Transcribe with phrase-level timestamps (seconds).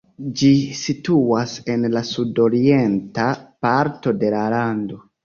[0.39, 0.47] Ĝi
[0.77, 3.27] situas en la sudorienta
[3.67, 4.99] parto de la lando.